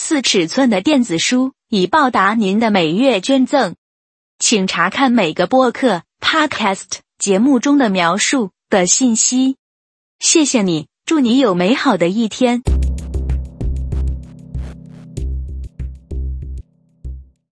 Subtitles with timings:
[0.00, 1.54] 四尺寸的电子书。
[1.68, 3.74] 以报答您的每月捐赠，
[4.38, 9.56] 请查看每个播客 Podcast 节目中的描述的信息。
[10.20, 12.62] 谢谢你，祝你有美好的一天。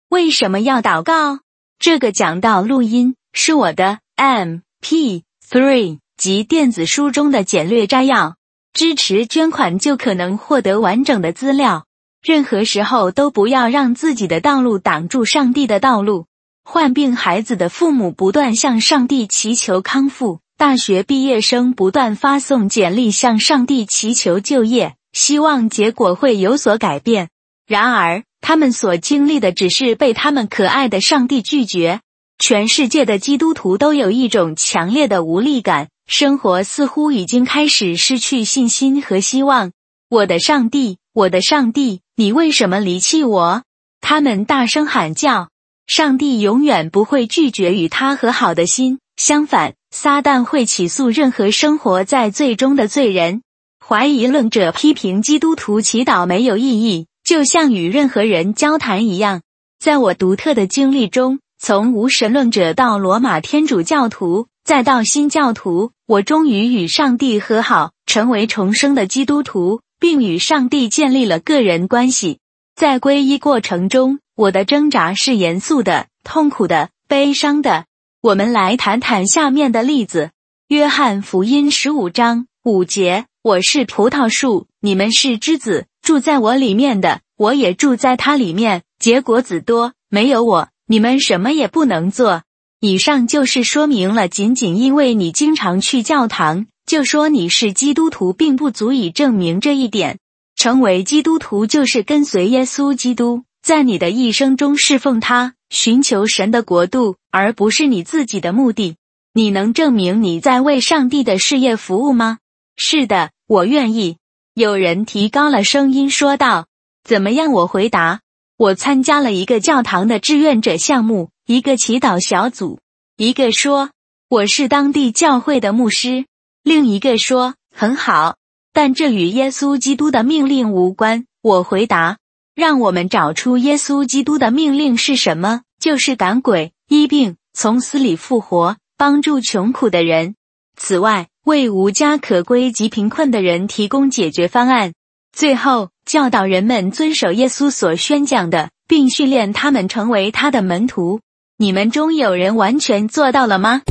[0.09, 1.41] 为什么要祷告？
[1.81, 8.37] 这个讲道录音是我的 MP3 及电子书中的简略摘要，
[8.73, 11.86] 支持捐款就可能获得完整的资料。
[12.27, 16.27] 任何时候都不要让自己的道路挡住上帝的道路。
[16.65, 27.29] 患病孩子的父母不断向上帝祈求康复，大学毕业生不断发送简历向上帝祈求就业，希望结果会有所改变。
[27.65, 32.01] 然而，他们所经历的只是被他们可爱的上帝拒绝。
[32.41, 39.71] 全世界的基督徒都有一种强烈的无力感，生活似乎已经开始失去信心和希望。
[40.09, 42.01] 我的上帝，我的上帝。
[42.15, 43.65] 你为什么离弃我？
[44.01, 45.49] 他们大声喊叫。
[45.89, 53.43] 上帝永远不会拒绝与他和好的心，相反，撒旦会起诉任何生活在罪中的罪人。
[53.85, 59.43] 怀疑论者批评基督徒祈祷没有意义，就像与任何人交谈一样。
[59.81, 69.81] 在我独特的经历中，从无神论者到罗马天主教徒，再到新教徒，我终于与上帝和好，成为重生的基督徒。
[69.99, 72.39] 并与上帝建立了个人关系。
[72.75, 77.87] 在皈依过程中，我的挣扎是严肃的、痛苦的、悲伤的。
[78.21, 80.31] 我们来谈谈下面的例子：
[80.69, 89.95] 约翰福音十五章五节，我是葡萄树，你们是枝子，住在我里面的，我也住在他里面，结果子多。
[90.09, 92.43] 没有我，你们什么也不能做。
[92.81, 96.67] 以上就是说明了，仅仅因为你经常去教堂。
[96.87, 100.19] 就说你是基督徒，并不足以证明这一点。
[100.55, 108.97] 成为基督徒就是跟随耶稣基督，在你的一生中侍奉他，寻求神的国度，而不是你自己的目的。
[109.35, 112.39] 你能证明你在为上帝的事业服务吗？
[112.77, 114.17] 是的，我愿意。
[114.55, 116.69] 有人提高了声音说道
[117.05, 118.21] ：“怎么样？”我回答
[118.57, 122.79] ：“我参加了一个教堂的志愿者项目，一个祈祷小组。”
[123.19, 123.91] 一个说
[124.31, 126.25] ：“我是当地教会的牧师。”
[126.67, 128.39] 另一个说：“很好，
[128.73, 132.19] 但这与耶稣基督的命令无关。”我回答
[132.57, 135.61] ：“让我们找出耶稣基督的命令是什么？
[135.79, 140.35] 就是赶鬼、医病、从死里复活、帮助穷苦的人。
[140.77, 144.93] 此外，为无家可归及贫困的人提供解决方案。
[145.33, 151.21] 最后，教导人们遵守耶稣所宣讲的，并训练他们成为他的门徒。
[151.59, 153.83] 你们中有人完全做到了吗？”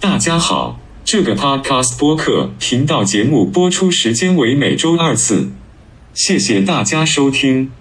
[0.00, 5.50] 大家好，这个 Podcast 播客频道节目播出时间为每周二次，
[6.14, 7.72] 谢谢大家收听。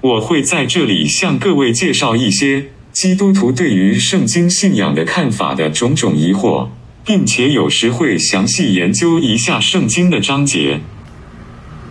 [0.00, 6.70] 我会在这里向各位介绍一些基督徒对于圣经信仰的看法的种种疑惑，
[7.04, 10.80] 并且有时会详细研究一下圣经的章节，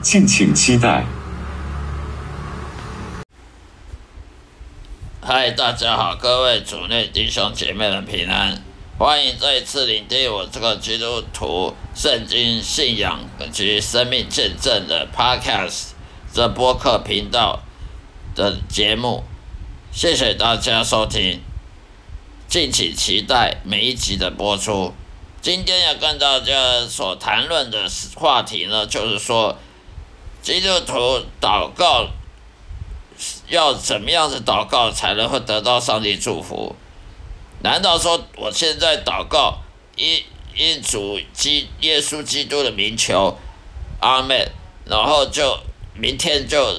[0.01, 1.06] 敬请期待。
[5.22, 8.62] 嗨，大家好，各位主内弟兄姐妹们平安。
[8.95, 13.21] 欢迎再次聆听我这个基督徒圣经信仰
[13.51, 15.93] 及生命见证的 Podcast
[16.31, 17.63] 这播客频道
[18.35, 19.23] 的节目，
[19.91, 21.41] 谢谢大家收听，
[22.47, 24.94] 敬请期待每一集的播出。
[25.41, 29.57] 今天要跟大家所谈论的话题呢，就是说
[30.44, 32.09] 基督徒祷告
[33.50, 36.75] 要怎么样子祷告才能会得到上帝祝福？
[37.63, 39.57] 难道说我现在祷告，
[39.95, 40.21] 因
[40.54, 43.38] 因主基耶稣基督的名求，
[44.01, 44.51] 阿门，
[44.86, 45.57] 然后就
[45.94, 46.75] 明天就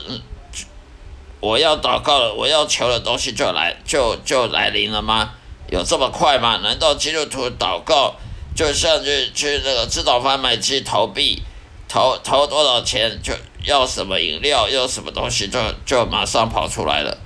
[1.41, 5.31] 我要祷告了，我要求的东西就来就就来临了吗？
[5.71, 6.59] 有这么快吗？
[6.59, 8.15] 难道基督徒祷告
[8.55, 11.43] 就像去去那个自动贩卖机投币，
[11.89, 13.33] 投投多少钱就
[13.65, 17.17] 要什么饮料，要什么东西就就马上跑出来了？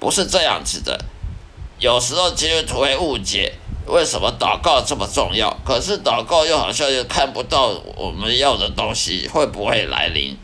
[0.00, 1.04] 不是这样子的。
[1.78, 3.52] 有时候基督徒会误解，
[3.86, 5.54] 为什么祷告这么重要？
[5.64, 10.36] 可是祷告又好像又看不到我们要的东西会不会来临？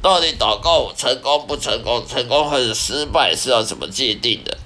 [0.00, 2.06] 到底祷告成功不成功？
[2.06, 4.56] 成功还是失败是要怎么界定的？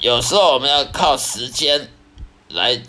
[0.00, 1.90] 有时候我们要靠时间
[2.48, 2.82] 来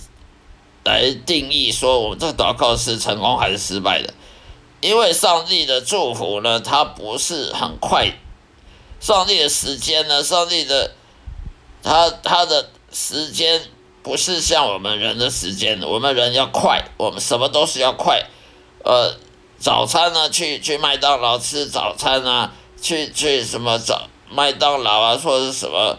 [0.83, 4.13] 来定义说我们这祷告是成功还是失败的，
[4.81, 8.13] 因为上帝的祝福呢，它不是很快，
[8.99, 10.91] 上帝的时间呢，上帝的。
[11.83, 13.61] 他他的时间
[14.03, 18.25] 不是像我们人的时间，我们人要快，我们什么都是要快。
[18.83, 19.15] 呃，
[19.57, 22.51] 早餐呢，去去麦当劳吃早餐啊，
[22.81, 25.97] 去去什么早麦当劳啊，或者是什么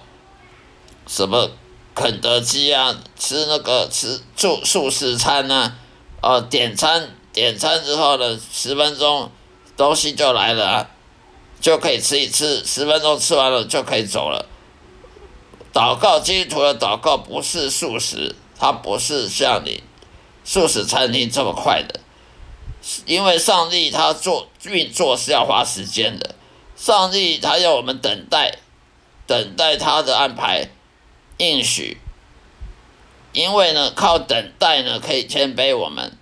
[1.07, 1.51] 什么
[1.95, 5.79] 肯德基啊，吃那个吃素素食餐啊，
[6.21, 9.31] 呃，点餐点餐之后呢，十分钟
[9.75, 10.91] 东西就来了啊，
[11.61, 14.47] 就可以吃一次，十分钟吃完了就可以走了。
[15.73, 19.83] 祷告，基督徒的祷告不是素食，它不是像你
[20.45, 22.01] 素食餐厅这么快的，
[23.05, 26.35] 因为上帝他做运作是要花时间的，
[26.75, 28.59] 上帝他要我们等待，
[29.27, 30.71] 等待他的安排
[31.37, 31.99] 应许，
[33.33, 36.17] 因为呢，靠等待呢可以谦卑我们，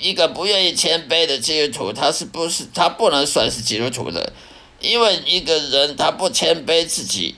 [0.00, 4.32] 一个不愿意谦卑的基督徒，他是不是他不能算是基督徒的，
[4.80, 7.34] 因为一个人他不谦卑自己。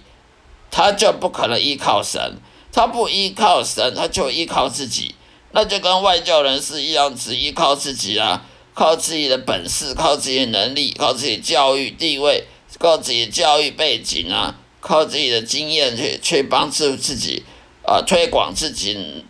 [0.72, 2.36] 他就不可能依靠神，
[2.72, 5.16] 他不依靠神，他就依靠自己，
[5.50, 12.44] 那就跟外教人士一样，只依靠自己啊，靠自己的本事，靠自己的能力，靠自己教育地位，
[12.78, 17.42] 靠自己教育背景啊，靠自己的经验去去帮助自己
[17.84, 19.24] 啊、推广自己，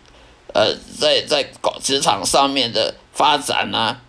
[0.53, 1.51] 呃，在在
[1.83, 4.03] 职场上面的发展啊。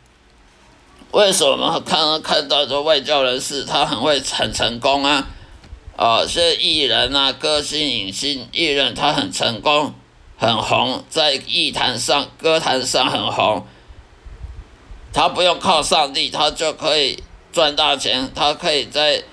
[1.12, 5.28] 为什么看看到这外教人士他很会很成功啊？
[5.98, 9.94] 哦，是艺人啊，歌星、影星、艺人，他很成功，
[10.38, 13.66] 很红，在艺坛上、歌坛上很红。
[15.14, 17.22] 他不用靠上帝，他就可以
[17.52, 19.24] 赚大钱，他可以在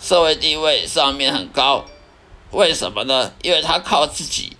[0.00, 1.84] 社会地位上面很高。
[2.50, 3.32] 为什么呢？
[3.42, 4.56] 因为他靠自己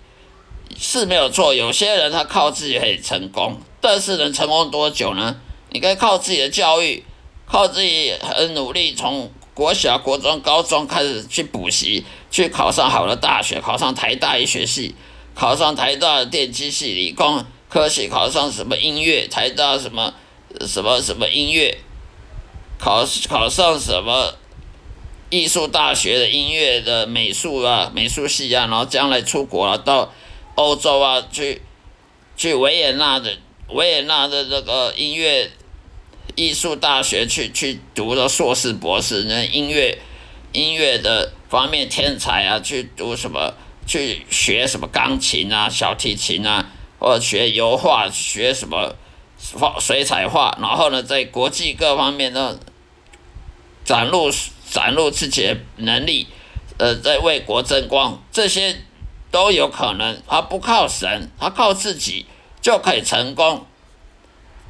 [0.79, 1.53] 是没有错。
[1.53, 5.35] 有些人他靠自己可以成功，但是能成功多久呢？
[5.71, 7.03] 你可以靠自己的教育，
[7.45, 9.31] 靠自己很努力从。
[9.53, 14.95] 国小、国中、高中开始去补习，去考上好的大学，考上台大医学系，
[15.35, 20.13] 考上台大的电机系、理工科系，考上什么音乐，台大什么
[20.65, 21.77] 什么什么音乐，
[22.79, 24.35] 考考上什么
[25.29, 30.13] 艺术大学的音乐的美术啊，美术系啊，然后将来出国啊，到
[30.55, 31.61] 欧洲啊，去
[32.37, 35.51] 去维也纳的维也纳的这个音乐。
[36.35, 39.97] 艺术大学去去读了硕士博士，那音乐
[40.51, 43.53] 音乐的方面天才啊，去读什么？
[43.87, 46.69] 去学什么钢琴啊、小提琴啊，
[46.99, 48.95] 或者学油画、学什么
[49.53, 52.57] 画水彩画，然后呢，在国际各方面呢
[53.83, 54.31] 展露
[54.69, 56.27] 展露自己的能力，
[56.77, 58.77] 呃，在为国争光，这些
[59.31, 60.21] 都有可能。
[60.27, 62.27] 他不靠神，他靠自己
[62.61, 63.65] 就可以成功。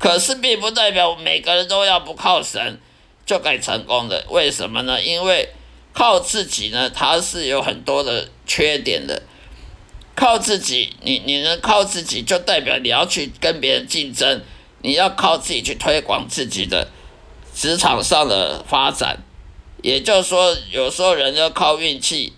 [0.01, 2.79] 可是并不代表每个人都要不靠神
[3.23, 4.99] 就可以成功的，为什么呢？
[4.99, 5.49] 因为
[5.93, 9.21] 靠自己呢，它是有很多的缺点的。
[10.15, 14.41] 靠自己，你你能靠自己，就代表你要去跟别人竞争，
[14.81, 16.87] 你要靠自己去推广自己的
[17.53, 19.19] 职场上的发展。
[19.83, 22.33] 也就是说，有时候人要靠运气，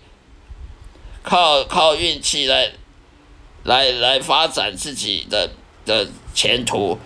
[1.22, 2.72] 靠靠运气来
[3.62, 5.50] 来来发展自己的
[5.86, 6.98] 的前途。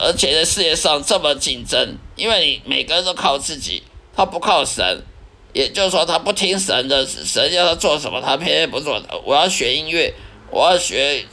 [0.00, 3.82] 而且在世界上这么竞争，因为你每个人都靠自己，
[4.14, 5.02] 他不靠神，
[5.52, 9.02] 也就是说他不听神的，神要他做什么，他偏偏不做。
[9.24, 10.14] 我要学音乐，
[10.50, 11.24] 我要学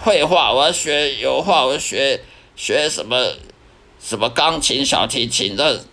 [0.00, 2.20] 绘画，我要学油画，我要学
[2.56, 3.34] 学什么
[4.00, 5.84] 什么钢琴、小提琴的，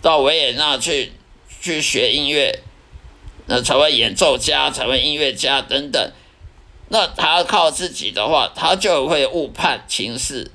[0.00, 1.12] 到维也纳去
[1.60, 2.60] 去学音乐，
[3.46, 6.12] 那成为演奏家，成为音乐家等等。
[6.90, 10.50] 那他靠自己的话，他就会误判情势。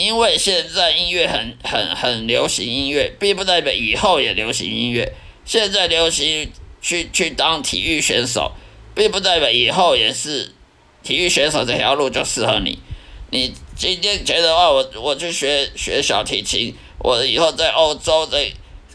[0.00, 5.12] 因为现在音乐很很很流行音乐，并不代表以后也流行音乐。
[5.44, 8.52] 现在流行去去当体育选手，
[8.94, 10.52] 并不代表以后也是
[11.02, 12.78] 体育选手这条路就适合你。
[13.30, 18.38] 你今天觉得话，我我去学学小提琴，我以后在欧洲的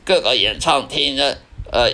[0.03, 1.39] 各个演唱厅的
[1.71, 1.91] 呃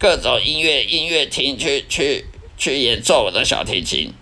[0.00, 2.26] 各种音乐音乐厅去去
[2.58, 4.12] 去演奏我的小提琴。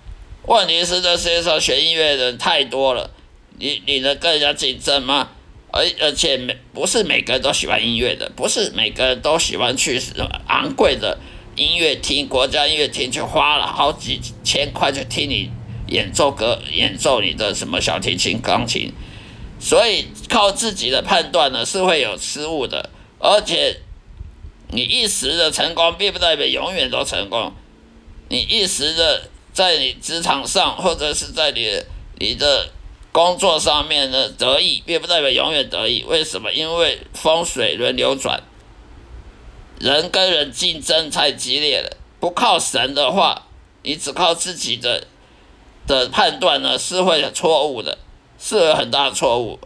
[0.44, 3.11] 问题是这世界上学音乐的人太多了。
[3.58, 5.30] 你你能跟人家竞争吗？
[5.70, 10.00] 而而且每不是每个人都喜欢音乐的，不是每个人都喜欢去
[10.46, 11.18] 昂贵的
[11.56, 15.50] 音乐厅、国家音乐厅去花了好几千块去听你
[15.88, 18.90] 演奏歌、演奏你的什么小提琴、钢琴，
[19.60, 22.88] 所以靠自己的判断呢是会有失误的，
[23.18, 23.82] 而且
[24.70, 27.52] 你一时的成功并不代表永远都成功，
[28.30, 31.82] 你一时的在你职场上或者是在你
[32.18, 32.70] 你的。
[33.18, 36.04] 工作上面的得意，并不代表永远得意。
[36.06, 36.52] 为什么？
[36.52, 38.44] 因为风水轮流转，
[39.80, 41.96] 人跟人竞争太激烈了。
[42.20, 43.48] 不靠神的话，
[43.82, 45.08] 你只靠自己的
[45.88, 47.98] 的判断呢，是会有错误的，
[48.38, 49.58] 是有很大的错误。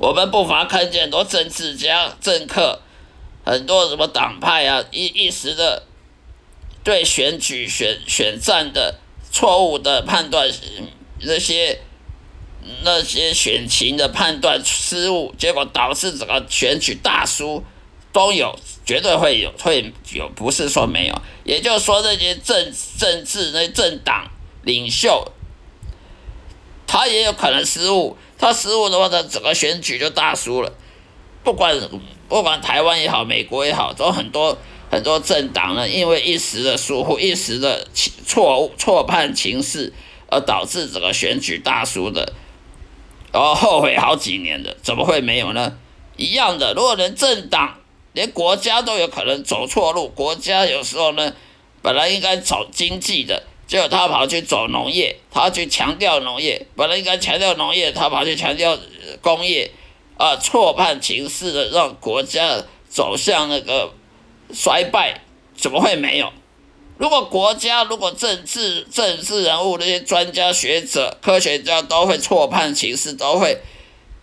[0.00, 2.80] 我们不乏看见很多政治家、政客，
[3.44, 5.84] 很多什么党派啊，一一时的
[6.82, 8.96] 对选举、选选战的
[9.30, 10.50] 错误的判断，
[11.20, 11.82] 这些。
[12.82, 17.62] 那些选情的判断失误，结果导致整个选举大输，
[18.12, 21.14] 都有，绝对会有，会有，不是说没有。
[21.44, 24.30] 也就是说，那些政政治那政党
[24.62, 25.32] 领袖，
[26.86, 30.72] 他也有可能失误，他失误的话，他整个选举就大输了。
[31.44, 31.78] 不管
[32.28, 34.58] 不管台湾也好，美国也好，都很多
[34.90, 37.86] 很多政党呢，因为一时的疏忽，一时的
[38.26, 39.92] 错误错判情势，
[40.28, 42.32] 而导致整个选举大输的。
[43.36, 45.76] 然后后悔好几年的，怎么会没有呢？
[46.16, 47.76] 一样的，如果连政党、
[48.14, 51.34] 连国家都有可能走错路，国家有时候呢，
[51.82, 58.78] 本来应该走经济的，结果他跑去走农业，他去强调农业，本来应该强调农业，他跑去强调
[59.20, 59.70] 工业，
[60.16, 63.92] 啊，错判情势的，让国家走向那个
[64.54, 65.20] 衰败，
[65.54, 66.32] 怎么会没有？
[66.98, 73.60] 如果国家，如果政治政治人物那些专家学者、科学家都会错判情势，都会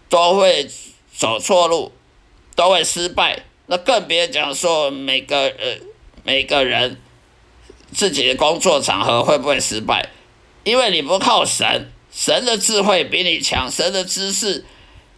[0.09, 0.67] 都会
[1.15, 1.91] 走错路，
[2.55, 5.77] 都会失败，那更别讲说每个呃
[6.23, 6.99] 每个人
[7.93, 10.09] 自己的工作场合会不会失败，
[10.63, 14.65] 因为你不靠神，神的智慧比你强，神的知识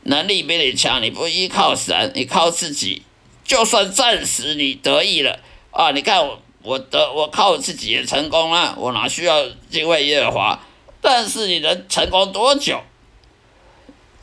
[0.04, 3.04] 能力比你强，你不依靠神，你靠自己，
[3.46, 5.40] 就算暂时你得意了
[5.72, 6.42] 啊，你看我。
[6.66, 10.60] 我的我靠我自己也成功了，我哪需要敬畏耶和华？
[11.00, 12.82] 但是你能成功多久？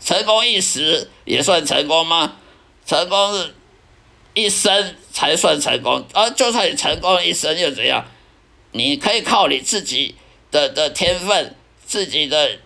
[0.04, 2.36] 成功一时也算成功吗？
[2.84, 3.50] 成功
[4.34, 8.04] 一生才算成功，而就算你成功一生又怎样？
[8.72, 10.16] 你可以靠你自己
[10.50, 11.54] 的的天分、
[11.86, 12.58] 自己的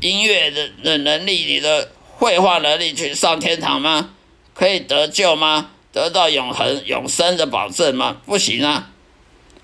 [0.00, 4.14] 音乐的的能力、你的绘画能力去上天堂吗？
[4.54, 5.72] 可以得救吗？
[5.96, 8.18] 得到永恒永生的保证吗？
[8.26, 8.90] 不行啊！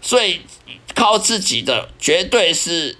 [0.00, 0.40] 所以
[0.94, 2.96] 靠自己的绝对是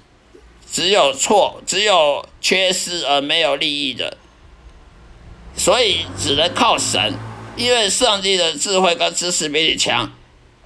[0.71, 4.19] 只有错，只有缺失而没有利益的。
[5.57, 7.15] 所以只能靠神，
[7.57, 10.13] 因为上帝的智慧跟知识比你强，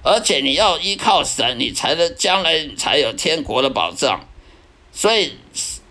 [0.03, 4.27] 而且你要依靠神，你才能将来才有天国的保障。
[4.91, 5.37] 所以，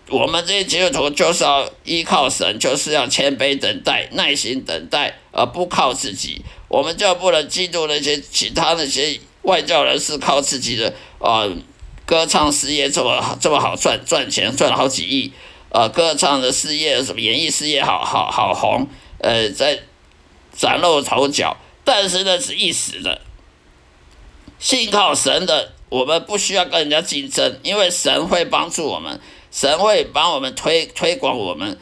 [0.09, 6.45] 我们这些基督徒就是要依靠神，就是要谦卑等待、耐心等待，而不靠自己。
[6.69, 11.49] 我们就不能嫉妒那些其他那些外教人士靠自己的呃
[12.05, 15.31] 歌唱事业这么这么好赚赚钱赚了好几亿，
[15.69, 18.87] 呃歌唱的事业什么演艺事业好好好红，
[19.19, 19.79] 呃在
[20.51, 21.55] 崭露头角，
[21.85, 23.21] 但是那是一时的。
[24.59, 29.21] 信靠神的，我们不需要跟人家竞争，因为神会帮助我们，
[29.51, 31.79] 神会帮我们推推广我们，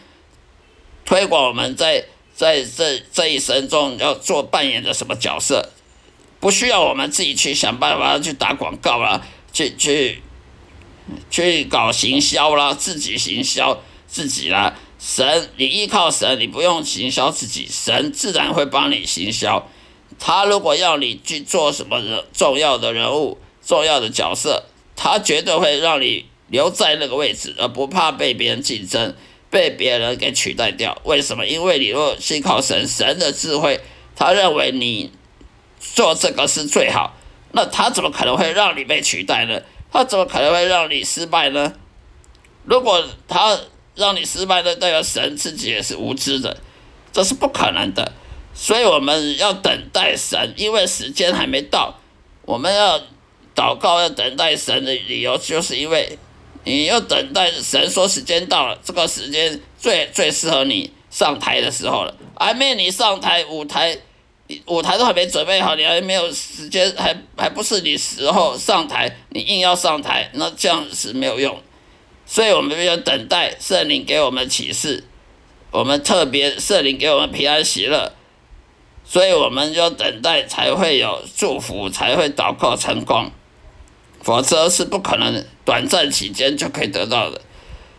[1.06, 2.06] 推广我们在。
[2.36, 5.70] 在这这一生中要做扮演的什么角色，
[6.42, 10.22] 不需要我们自己去想办法去打广告啦，去去
[11.32, 14.75] 去搞行销啦，自己行销自己啦。
[15.00, 19.70] 神，你依靠神，你不用行销自己，神自然会帮你行销。
[20.20, 24.63] 他如果要你去做什么人重要的人物、重要的角色，
[24.96, 29.15] 他绝对会让你留在那个位置，而不怕被别人竞争。
[29.55, 31.45] 被别人给取代掉，为什么？
[31.45, 33.79] 因为你若信靠神，神的智慧，
[34.13, 35.13] 他认为你
[35.79, 37.15] 做这个是最好，
[37.53, 39.62] 那他怎么可能会让你被取代呢？
[39.93, 41.71] 他怎么可能会让你失败呢？
[42.65, 43.57] 如果他
[43.95, 46.57] 让你失败的，代表神自己也是无知的，
[47.13, 48.12] 这是不可能的。
[48.53, 52.01] 所以我们要等待神，因为时间还没到。
[52.41, 53.00] 我们要
[53.55, 56.19] 祷告，要等待神的理由，就是因为。
[56.65, 62.13] 你要等待神说时间到了，这个时间最最适合你上台的时候了。
[62.36, 63.98] 还没你上台，舞台
[64.65, 71.57] 舞台都还没准备好，你还没有时间，还还不是你时候上台，你硬要上台，那这样是没有用。
[72.25, 75.03] 所以我们要等待圣灵给我们启示，
[75.72, 78.13] 我们特别圣灵给我们平安喜乐，
[79.03, 83.29] 所以我们就等待才会有祝福，才会祷告成功，
[84.25, 87.39] 否则是不可能短暂期间就可以得到的。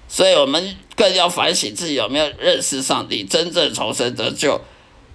[0.09, 4.61] 所以我们更要反省自己有没有认识上帝，真正重生得救。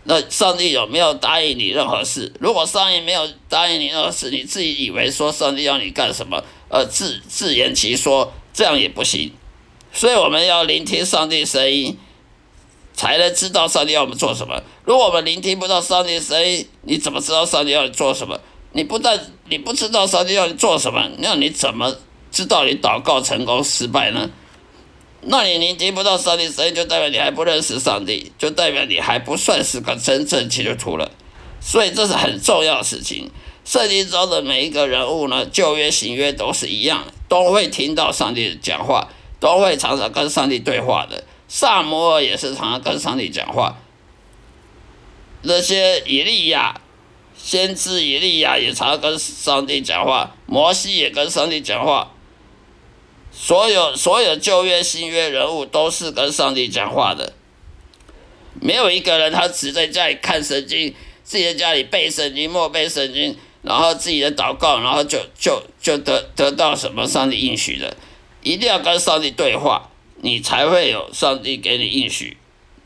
[0.06, 2.32] 那上帝有没有答应你任何事？
[2.40, 9.34] 如果上帝没有答应你任何事，你自己以为说上帝要你干什么，呃，自自圆其说，这样也不行。
[9.92, 11.98] 所以我们要聆听上帝声音，
[12.94, 14.64] 才能知道上帝要我们做什么。
[14.86, 18.40] 如果我们聆听不到上帝声音，你怎么知道上帝要你做什么？
[18.74, 21.96] 你不但你不知道上帝要你做什么，那你怎么
[22.32, 24.30] 知道你祷告成功失败呢？
[25.22, 31.12] 那你聆听不到上帝声音，就代表你还不认识上帝，就代表你还不算是个真正基督徒了。
[31.60, 33.30] 所以这是很重要的事情。
[33.64, 39.10] 圣经中的每一个人物呢，旧约、新约都是一样，都会听到上帝讲话，
[39.40, 41.24] 都会常常跟上帝对话的。
[41.48, 43.78] 撒母耳也是常常跟上帝讲话。
[45.44, 46.82] 那些以利亚、
[47.44, 52.12] 先知以利亚也常跟上帝讲话，摩西也跟上帝讲话。
[53.34, 57.34] 所有所有旧约、新约人物都是跟上帝讲话的，
[58.60, 60.94] 没有一个人他只在家里看圣经，
[61.24, 67.96] 自己在家里背圣经、默背圣经，然后自己的祷告，然后就就就得得到什么上帝应许的。
[68.44, 72.38] 一定要跟上帝对话，你才会有上帝给你应许，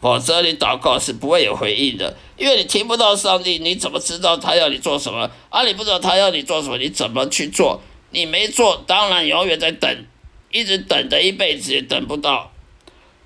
[0.05, 5.27] 否则你祷告是不会有回应的，因为你听不到上帝，你怎么知道他要你做什么？
[5.49, 7.81] 啊，你不知道他要你做什么，你怎么去做？
[8.11, 10.05] 你没做，当然永远在等。
[10.51, 12.51] 一直等的一辈子也等不到，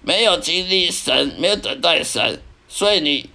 [0.02, 3.30] 没有经历神，没有等待神，所以你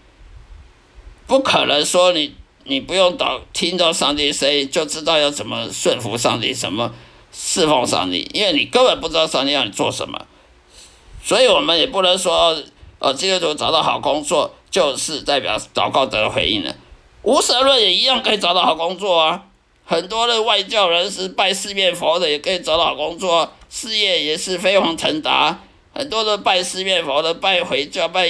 [1.26, 6.94] 不可能说你你不用祷听到上帝声音就知道要怎么顺服上帝，什么
[7.30, 10.26] 侍奉上帝，因为你根本不知道上帝要你做什么，
[11.22, 12.56] 所以我们也不能说
[13.04, 16.75] 呃基督徒找到好工作就是代表祷告得回应了，
[17.23, 19.44] 无神论也一样可以找到好工作啊。
[19.84, 25.61] 很多的外教人士拜四面佛的也可以找到好工作，事业也是飞黄腾达。
[25.92, 28.26] 很多的拜四面佛的、拜回教、拜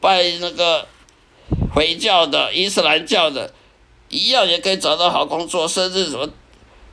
[0.00, 0.86] 拜那个
[1.74, 3.52] 回教的、伊斯兰教的，
[4.08, 6.26] 一样也可以找到好工作，甚至什么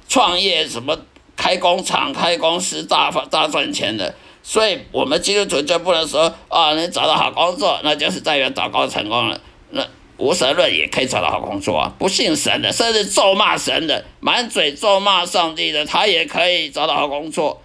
[0.09, 0.97] 创业、什么
[1.37, 4.13] 开工厂、开公司大发大赚钱的。
[4.43, 9.41] 所以，我们基督徒就不能说啊，能找到好工作，那就是代表祷告成功了。
[9.71, 9.83] 那。
[10.15, 11.91] 无神论也可以找到好工作啊！
[11.97, 17.61] 不信神的，甚至咒骂神的，满嘴咒骂上帝的，他也可以找到好工作。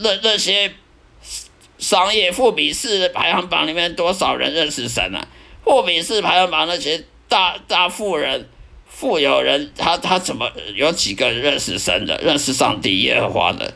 [0.00, 0.72] 那那些
[1.78, 5.24] 商业富比士排行榜里面多少人认识神啊？
[5.64, 8.48] 富比士排行榜那些大大富人、
[8.88, 13.72] 富有人，他他怎么有几个认识神的、认识上帝耶和华的？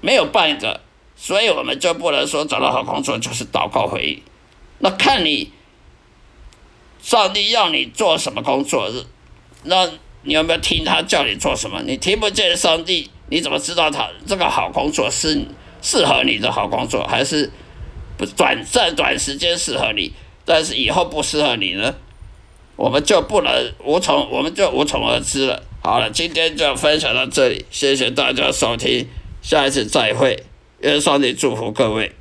[0.00, 0.80] 没有半个。
[1.16, 4.22] 所以我们就不能说找到好工作就是祷告回应。
[4.78, 5.52] 那看你。
[7.00, 8.90] 上帝要你做什么工作？
[9.62, 9.88] 那
[10.24, 11.80] 你有没有听他叫你做什么？
[11.86, 15.46] 你听不见上帝，你怎么知道他这个好工作是
[15.80, 17.50] 适合你的好工作，还是
[18.18, 20.12] 不短暂短时间适合你，
[20.44, 21.94] 但是以后不适合你呢？
[22.74, 25.62] 我们就不能无从，我们就无从而知了。
[25.80, 29.08] 好了，今天就分享到这里，谢谢大家收听，
[29.48, 30.44] 下一次再会，
[30.80, 32.12] 愿上帝祝福各位。